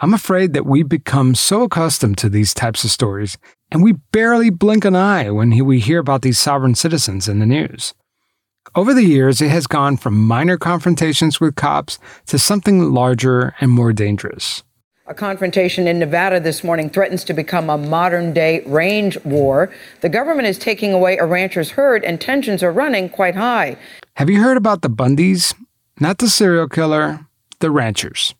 [0.00, 3.38] I'm afraid that we become so accustomed to these types of stories,
[3.70, 7.46] and we barely blink an eye when we hear about these sovereign citizens in the
[7.46, 7.94] news.
[8.74, 13.70] Over the years, it has gone from minor confrontations with cops to something larger and
[13.70, 14.64] more dangerous.
[15.06, 19.70] A confrontation in Nevada this morning threatens to become a modern day range war.
[20.00, 23.76] The government is taking away a rancher's herd, and tensions are running quite high.
[24.16, 25.54] Have you heard about the Bundys?
[26.00, 27.26] Not the serial killer,
[27.60, 28.34] the ranchers.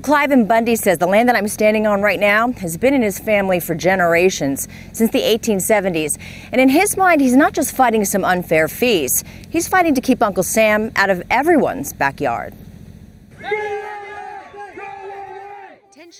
[0.00, 3.18] Cliven Bundy says the land that I'm standing on right now has been in his
[3.18, 6.18] family for generations, since the 1870s.
[6.52, 10.22] And in his mind, he's not just fighting some unfair fees, he's fighting to keep
[10.22, 12.54] Uncle Sam out of everyone's backyard.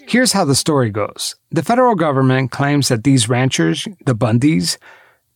[0.06, 4.78] Here's how the story goes the federal government claims that these ranchers, the Bundys,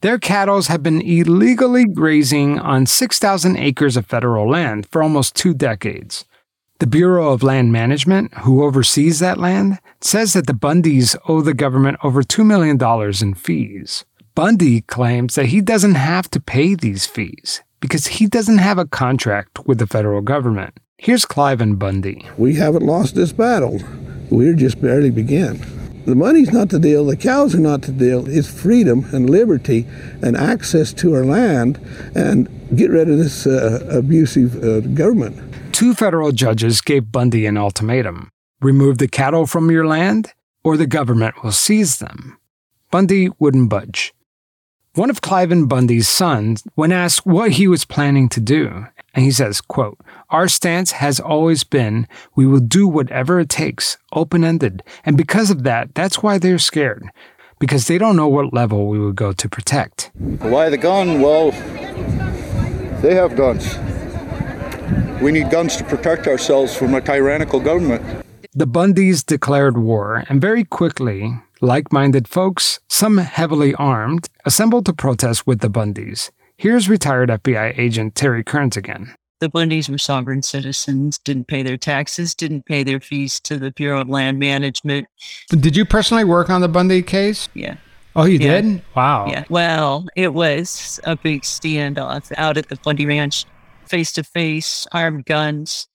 [0.00, 5.54] their cattle have been illegally grazing on 6,000 acres of federal land for almost two
[5.54, 6.24] decades.
[6.82, 11.54] The Bureau of Land Management, who oversees that land, says that the Bundys owe the
[11.54, 12.76] government over $2 million
[13.22, 14.04] in fees.
[14.34, 18.84] Bundy claims that he doesn't have to pay these fees because he doesn't have a
[18.84, 20.80] contract with the federal government.
[20.98, 22.28] Here's Cliven Bundy.
[22.36, 23.80] We haven't lost this battle.
[24.28, 25.60] We're just barely began.
[26.04, 28.28] The money's not the deal, the cows are not the deal.
[28.28, 29.86] It's freedom and liberty
[30.20, 31.78] and access to our land
[32.16, 35.51] and get rid of this uh, abusive uh, government.
[35.72, 38.30] Two federal judges gave Bundy an ultimatum
[38.60, 40.32] remove the cattle from your land,
[40.62, 42.38] or the government will seize them.
[42.92, 44.14] Bundy wouldn't budge.
[44.94, 49.32] One of Cliven Bundy's sons, when asked what he was planning to do, and he
[49.32, 49.98] says, quote,
[50.30, 52.06] Our stance has always been
[52.36, 54.82] we will do whatever it takes, open ended.
[55.04, 57.04] And because of that, that's why they're scared.
[57.58, 60.10] Because they don't know what level we would go to protect.
[60.14, 61.20] Why the gun?
[61.20, 61.50] Well,
[63.00, 63.76] they have guns.
[65.20, 68.02] We need guns to protect ourselves from a tyrannical government.
[68.54, 74.92] The Bundys declared war, and very quickly, like minded folks, some heavily armed, assembled to
[74.92, 76.30] protest with the Bundys.
[76.58, 79.14] Here's retired FBI agent Terry Kearns again.
[79.40, 83.72] The Bundys were sovereign citizens, didn't pay their taxes, didn't pay their fees to the
[83.72, 85.08] Bureau of Land Management.
[85.48, 87.48] Did you personally work on the Bundy case?
[87.54, 87.76] Yeah.
[88.14, 88.60] Oh, you Yeah.
[88.60, 88.82] did?
[88.94, 89.26] Wow.
[89.28, 89.44] Yeah.
[89.48, 93.46] Well, it was a big standoff out at the Bundy Ranch,
[93.92, 95.86] face to face, armed guns.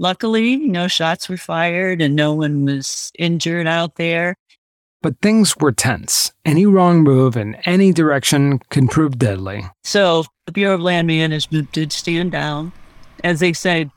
[0.00, 4.34] Luckily, no shots were fired and no one was injured out there.
[5.02, 6.32] But things were tense.
[6.44, 9.62] Any wrong move in any direction can prove deadly.
[9.84, 12.72] So the Bureau of Land Management did stand down.
[13.22, 13.92] As they said,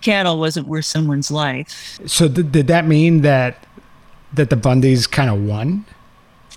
[0.00, 2.00] cattle wasn't worth someone's life.
[2.06, 3.66] So th- did that mean that
[4.32, 5.84] that the Bundys kind of won?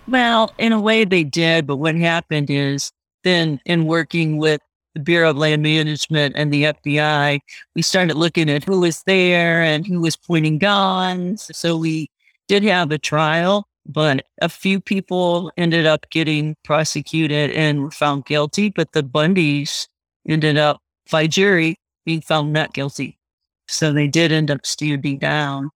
[0.08, 2.94] Well, in a way they did, but what happened is
[3.26, 4.62] then in working with
[4.96, 7.40] the Bureau of Land Management and the FBI,
[7.76, 11.52] we started looking at who was there and who was pointing guns.
[11.54, 12.10] So we
[12.48, 18.26] did have a trial, but a few people ended up getting prosecuted and were found
[18.26, 19.88] guilty, but the Bundys
[20.28, 20.82] ended up
[21.12, 23.20] by jury being found not guilty.
[23.68, 25.72] So they did end up standing down.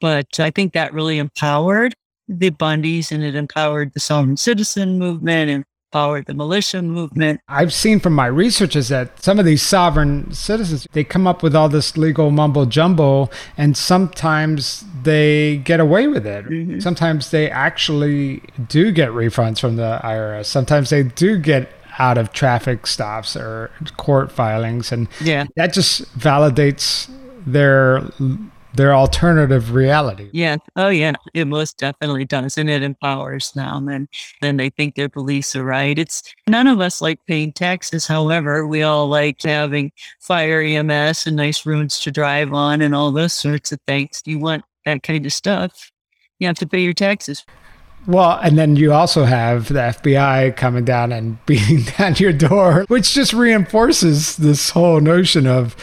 [0.00, 1.94] But I think that really empowered
[2.26, 7.40] the Bundys and it empowered the sovereign citizen movement and empowered the militia movement.
[7.48, 11.42] I've seen from my research is that some of these sovereign citizens they come up
[11.42, 13.28] with all this legal mumbo jumbo,
[13.58, 16.46] and sometimes they get away with it.
[16.46, 16.80] Mm-hmm.
[16.80, 20.46] Sometimes they actually do get refunds from the IRS.
[20.46, 25.44] Sometimes they do get out of traffic stops or court filings, and Yeah.
[25.56, 27.10] that just validates
[27.46, 28.02] their
[28.74, 30.30] their alternative reality.
[30.32, 30.56] Yeah.
[30.76, 31.12] Oh, yeah.
[31.34, 32.56] It most definitely does.
[32.56, 33.88] And it empowers them.
[33.88, 34.08] And
[34.40, 35.98] then they think their beliefs are right.
[35.98, 38.06] It's none of us like paying taxes.
[38.06, 43.12] However, we all like having fire EMS and nice roads to drive on and all
[43.12, 44.22] those sorts of things.
[44.24, 45.90] You want that kind of stuff.
[46.38, 47.44] You have to pay your taxes.
[48.04, 52.84] Well, and then you also have the FBI coming down and beating down your door,
[52.88, 55.76] which just reinforces this whole notion of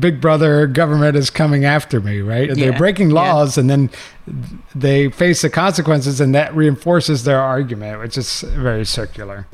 [0.00, 2.48] Big Brother government is coming after me, right?
[2.48, 2.54] Yeah.
[2.54, 3.14] They're Yeah, breaking yeah.
[3.32, 3.90] laws and then
[4.74, 9.46] they face the consequences, and that reinforces their argument, which is very circular.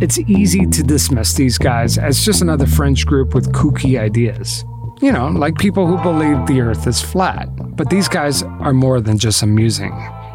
[0.00, 4.64] It's easy to dismiss these guys as just another fringe group with kooky ideas.
[5.02, 7.48] You know, like people who believe the earth is flat.
[7.76, 9.92] But these guys are more than just amusing.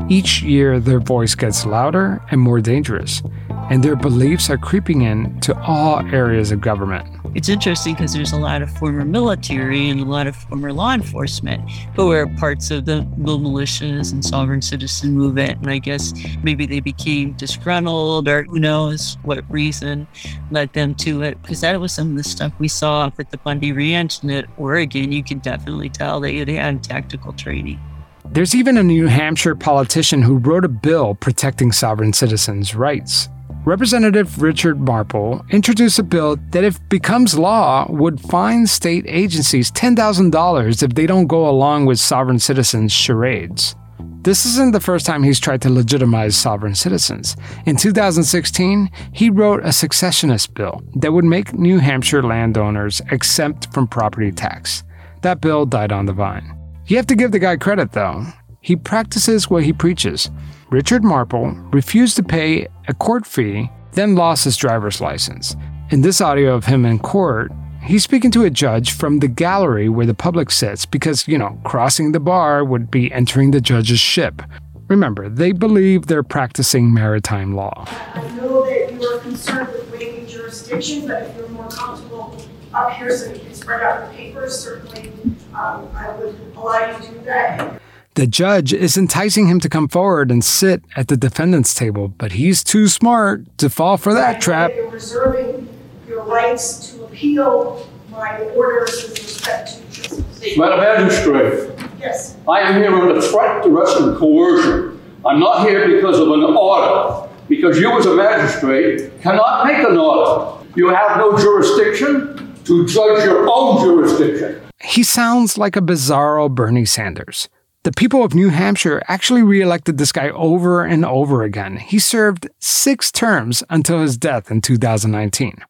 [0.08, 3.24] Each year, their voice gets louder and more dangerous,
[3.72, 7.08] and their beliefs are creeping in to all areas of government.
[7.34, 10.94] It's interesting because there's a lot of former military and a lot of former law
[10.94, 15.60] enforcement who were parts of the militias and sovereign citizen movement.
[15.62, 16.14] And I guess
[16.44, 20.08] maybe they became disgruntled or who knows what reason
[20.52, 21.42] led them to it.
[21.42, 24.32] Because that was some of the stuff we saw up at the Bundy Ranch and
[24.32, 25.14] at Oregon.
[25.14, 27.80] You can definitely tell that they had had tactical training.
[28.26, 33.30] There's even a New Hampshire politician who wrote a bill protecting sovereign citizens' rights.
[33.64, 40.82] Representative Richard Marple introduced a bill that, if becomes law, would fine state agencies $10,000
[40.82, 43.76] if they don't go along with sovereign citizens' charades.
[44.24, 47.36] This isn't the first time he's tried to legitimize sovereign citizens.
[47.68, 53.88] In 2016, he wrote a successionist bill that would make New Hampshire landowners exempt from
[53.88, 54.84] property tax.
[55.22, 56.58] That bill died on the vine.
[56.88, 58.26] You have to give the guy credit, though.
[58.62, 60.32] He practices what he preaches.
[60.72, 65.54] Richard Marple refused to pay a court fee, then lost his driver's license.
[65.90, 67.52] In this audio of him in court,
[67.84, 71.60] he's speaking to a judge from the gallery where the public sits because, you know,
[71.66, 74.42] crossing the bar would be entering the judge's ship.
[74.88, 77.86] Remember, they believe they're practicing maritime law.
[78.14, 82.42] I know that you are concerned with waiving jurisdiction, but if you're more comfortable
[82.74, 85.12] up here so you can spread out your papers, certainly
[85.54, 87.82] um, I would allow you to do that.
[88.16, 92.34] The judge is enticing him to come forward and sit at the defendant's table, but
[92.34, 94.72] he's too smart to fall for that trap.
[94.76, 95.70] You're reserving
[96.08, 100.60] your rights to appeal my my orders with respect to jurisdiction.
[100.60, 102.36] Madam Magistrate, Yes.
[102.50, 105.00] I am here under threat, duress, and coercion.
[105.26, 109.96] I'm not here because of an order, because you as a magistrate cannot make an
[109.98, 110.58] order.
[110.76, 114.62] You have no jurisdiction to judge your own jurisdiction.
[114.84, 117.48] He sounds like a bizarro Bernie Sanders.
[117.84, 121.78] The people of New Hampshire actually reelected this guy over and over again.
[121.78, 125.66] He served six terms until his death in 2019.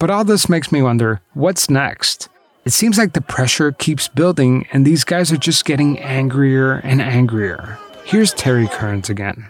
[0.00, 2.28] But all this makes me wonder what's next?
[2.64, 7.00] It seems like the pressure keeps building and these guys are just getting angrier and
[7.00, 7.78] angrier.
[8.04, 9.48] Here's Terry Kearns again.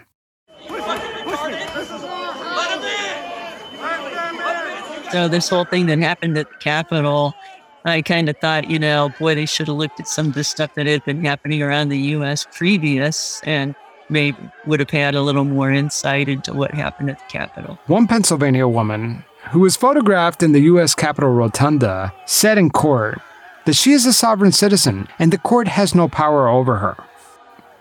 [5.11, 7.33] So this whole thing that happened at the Capitol,
[7.89, 10.43] I kind of thought, you know, boy, they should have looked at some of the
[10.43, 12.47] stuff that had been happening around the U.S.
[12.51, 13.75] previous and
[14.09, 17.79] maybe would have had a little more insight into what happened at the Capitol.
[17.87, 20.95] One Pennsylvania woman who was photographed in the U.S.
[20.95, 23.19] Capitol Rotunda said in court
[23.65, 26.97] that she is a sovereign citizen and the court has no power over her.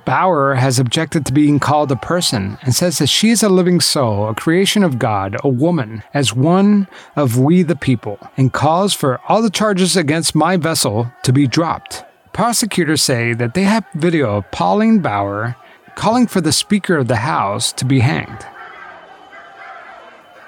[0.08, 3.78] Bauer has objected to being called a person and says that she is a living
[3.78, 8.94] soul, a creation of God, a woman, as one of we the people, and calls
[8.94, 12.04] for all the charges against my vessel to be dropped.
[12.32, 15.56] Prosecutors say that they have video of Pauline Bauer
[15.94, 18.46] calling for the Speaker of the House to be hanged.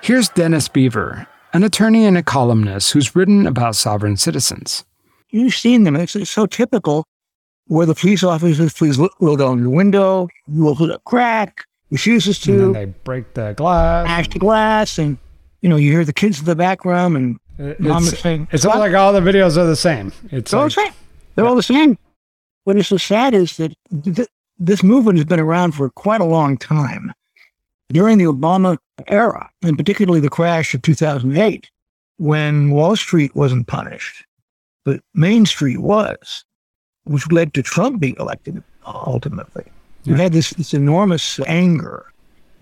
[0.02, 4.86] Here's Dennis Beaver, an attorney and a columnist who's written about sovereign citizens.
[5.28, 5.96] You've seen them.
[5.96, 7.04] It's, so typical
[7.70, 11.64] where the police officers please look, roll down your window, you will hit a crack,
[11.90, 12.52] refuses to.
[12.52, 14.06] And then they break the glass.
[14.06, 15.16] Smash the glass, and
[15.60, 18.48] you know you hear the kids in the background, and uh, mom is It's, saying,
[18.50, 20.12] it's all like all the videos are the same.
[20.32, 20.92] It's all like, the same.
[21.36, 21.96] They're all the same.
[22.64, 26.24] What is so sad is that th- this movement has been around for quite a
[26.24, 27.12] long time.
[27.92, 31.70] During the Obama era, and particularly the crash of 2008,
[32.16, 34.24] when Wall Street wasn't punished,
[34.84, 36.44] but Main Street was,
[37.10, 39.64] which led to Trump being elected ultimately.
[40.04, 42.06] You had this, this enormous anger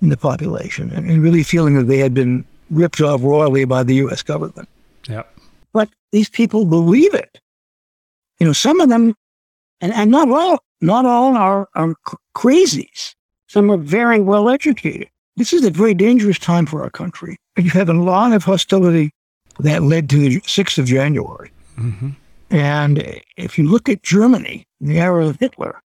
[0.01, 3.83] in the population and, and really feeling that they had been ripped off royally by
[3.83, 4.23] the U.S.
[4.23, 4.69] government.
[5.07, 5.31] Yep.
[5.73, 7.39] But these people believe it.
[8.41, 9.15] You know, some of them,
[9.83, 11.95] and, and not all, not all are, are
[12.35, 13.15] crazies.
[13.49, 15.09] Some are very well educated.
[15.37, 17.37] This is a very dangerous time for our country.
[17.57, 19.13] You have a lot of hostility
[19.61, 21.51] that led to the 6th of January.
[21.79, 22.17] Mhm.
[22.51, 25.81] And if you look at Germany in the era of Hitler,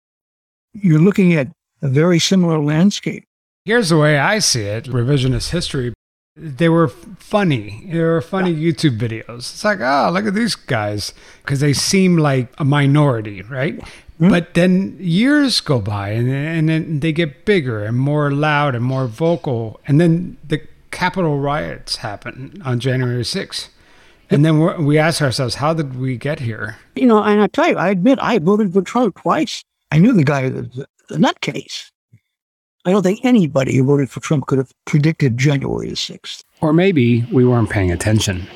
[0.72, 1.48] you're looking at
[1.82, 3.24] a very similar landscape.
[3.64, 5.92] Here's the way I see it revisionist history.
[6.36, 7.86] They were funny.
[7.90, 9.38] They were funny YouTube videos.
[9.38, 11.12] It's like, oh, look at these guys.
[11.42, 13.82] Because they seem like a minority, right?
[14.18, 14.30] Hmm?
[14.30, 18.84] But then years go by and, and then they get bigger and more loud and
[18.84, 19.80] more vocal.
[19.86, 23.68] And then the Capitol riots happen on January 6th.
[24.32, 26.76] And then we ask ourselves, how did we get here?
[26.94, 29.64] You know, and I tell you, I admit I voted for Trump twice.
[29.90, 31.90] I knew the guy was a nutcase.
[32.84, 36.44] I don't think anybody who voted for Trump could have predicted January the 6th.
[36.60, 38.46] Or maybe we weren't paying attention.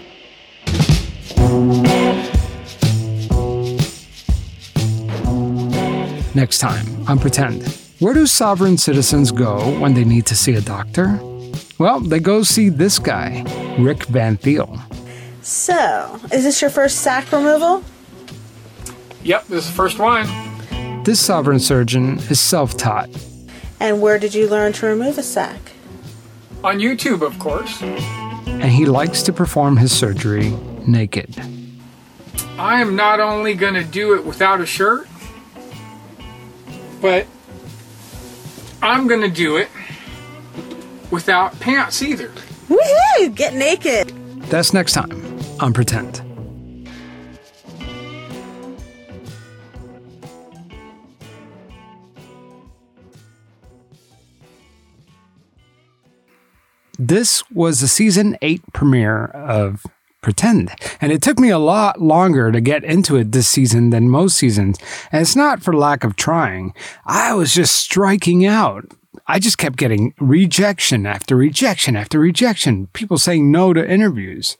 [6.37, 7.67] Next time on Pretend.
[7.99, 11.19] Where do sovereign citizens go when they need to see a doctor?
[11.79, 13.45] Well, they go see this guy,
[13.79, 14.81] Rick Van Thiel.
[15.45, 17.85] So, is this your first sac removal?
[19.25, 20.27] Yep, this is the first one.
[21.05, 23.11] This sovereign surgeon is self taught.
[23.79, 25.61] And where did you learn to remove a sac?
[26.65, 27.83] On YouTube, of course.
[27.83, 30.49] and he likes to perform his surgery
[30.87, 31.37] naked.
[32.57, 35.07] I am not only going to do it without a shirt,
[37.03, 37.27] but
[38.81, 39.69] I'm going to do it
[41.11, 42.29] without pants either.
[42.71, 43.35] Woohoo!
[43.35, 44.09] Get naked!
[44.49, 45.24] That's next time
[45.61, 46.23] on Pretend.
[56.99, 59.85] This was the season 8 premiere of
[60.21, 64.09] Pretend, and it took me a lot longer to get into it this season than
[64.09, 64.79] most seasons.
[65.13, 66.73] And it's not for lack of trying,
[67.05, 68.87] I was just striking out.
[69.27, 74.57] I just kept getting rejection after rejection after rejection, people saying no to interviews.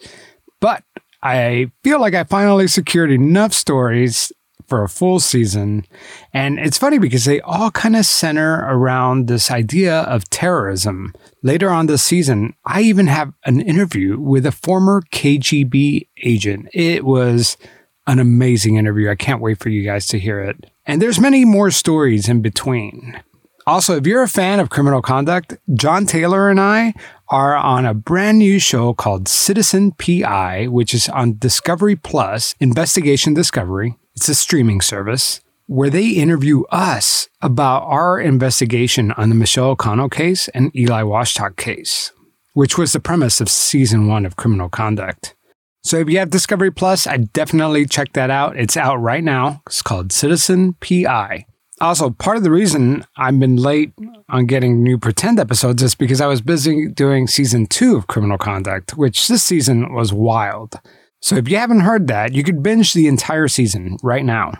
[0.65, 0.83] But
[1.23, 4.33] I feel like I finally secured enough stories
[4.67, 5.85] for a full season.
[6.33, 11.13] And it's funny because they all kind of center around this idea of terrorism.
[11.43, 16.71] Later on this season, I even have an interview with a former KGB agent.
[16.73, 17.59] It was
[18.07, 19.11] an amazing interview.
[19.11, 20.71] I can't wait for you guys to hear it.
[20.87, 23.21] And there's many more stories in between.
[23.67, 26.93] Also, if you're a fan of criminal conduct, John Taylor and I
[27.29, 33.33] are on a brand new show called Citizen PI, which is on Discovery Plus, Investigation
[33.33, 33.97] Discovery.
[34.15, 40.11] It's a streaming service where they interview us about our investigation on the Michelle O'Connell
[40.11, 42.13] case and Eli Washtok case,
[42.53, 45.35] which was the premise of season one of Criminal Conduct.
[45.83, 48.59] So if you have Discovery Plus, I definitely check that out.
[48.59, 49.63] It's out right now.
[49.67, 51.47] It's called Citizen PI.
[51.81, 53.93] Also, part of the reason I've been late
[54.29, 58.39] on getting new Pretend episodes is because I was busy doing season two of Criminal
[58.39, 60.81] Conduct, which this season was wild.
[61.21, 64.53] So if you haven't heard that, you could binge the entire season right now.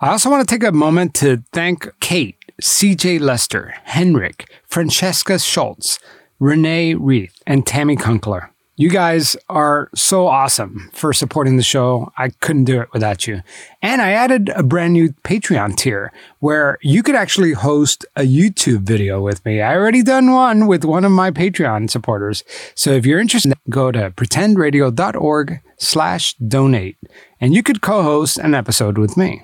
[0.00, 5.98] I also want to take a moment to thank Kate, CJ Lester, Henrik, Francesca Schultz,
[6.38, 8.50] Renee Reith, and Tammy Kunkler.
[8.80, 12.10] You guys are so awesome for supporting the show.
[12.16, 13.42] I couldn't do it without you.
[13.82, 18.84] And I added a brand new Patreon tier where you could actually host a YouTube
[18.84, 19.60] video with me.
[19.60, 22.42] I already done one with one of my Patreon supporters.
[22.74, 26.96] So if you're interested, go to pretendradio.org slash donate
[27.38, 29.42] and you could co-host an episode with me.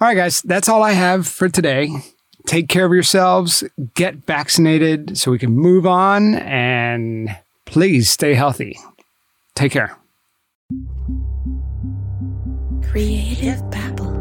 [0.00, 1.90] All right, guys, that's all I have for today.
[2.46, 3.64] Take care of yourselves,
[3.94, 7.36] get vaccinated so we can move on, and
[7.66, 8.78] please stay healthy.
[9.54, 9.96] Take care.
[12.90, 14.19] Creative Babble.